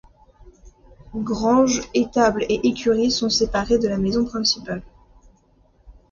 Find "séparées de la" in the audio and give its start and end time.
3.29-3.99